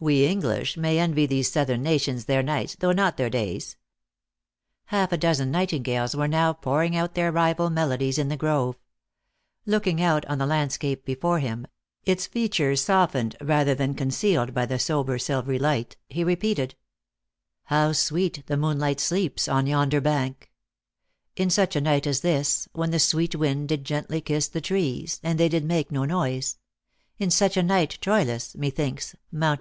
WQ 0.00 0.22
English 0.30 0.76
may 0.78 0.98
envy 0.98 1.26
these 1.26 1.52
Southern 1.52 1.82
nations 1.82 2.24
their 2.24 2.42
nights, 2.42 2.76
though 2.76 2.92
not 2.92 3.18
their 3.18 3.28
days." 3.28 3.76
Haifa 4.86 5.18
dozen 5.18 5.50
nightingales 5.50 6.16
were 6.16 6.26
now 6.26 6.54
pouring 6.54 6.96
out 6.96 7.14
their 7.14 7.30
rival 7.30 7.68
melodies 7.68 8.16
in 8.16 8.28
the 8.28 8.38
grove. 8.38 8.76
Looking 9.66 10.00
out 10.00 10.24
on 10.24 10.38
the 10.38 10.46
land 10.46 10.72
scape 10.72 11.04
before 11.04 11.40
him, 11.40 11.66
its 12.06 12.26
features 12.26 12.80
softened 12.80 13.36
rather 13.38 13.74
than 13.74 13.94
con 13.94 14.08
cealed 14.08 14.54
by 14.54 14.64
the 14.64 14.78
sober 14.78 15.18
silvery 15.18 15.58
light, 15.58 15.98
he 16.08 16.24
repeated:" 16.24 16.74
How 17.64 17.92
sweet 17.92 18.44
the 18.46 18.56
moonlight 18.56 18.98
sleeps 18.98 19.46
on 19.46 19.66
yonder 19.66 20.00
bank, 20.00 20.50
i 21.38 21.42
n 21.42 21.50
suc 21.50 21.76
h 21.76 21.76
a 21.76 21.82
uight 21.84 22.06
as 22.06 22.22
this, 22.22 22.66
When 22.72 22.92
the 22.92 22.98
sweet 22.98 23.34
wind 23.36 23.68
did 23.68 23.84
gently 23.84 24.22
kiss 24.22 24.48
the 24.48 24.62
trees, 24.62 25.20
And 25.22 25.38
they 25.38 25.50
did 25.50 25.66
make 25.66 25.92
no 25.92 26.06
noise 26.06 26.56
in 27.18 27.30
such 27.30 27.58
a 27.58 27.62
night 27.62 27.98
Troilus, 28.00 28.56
methinks, 28.56 29.14
mounte.. 29.30 29.54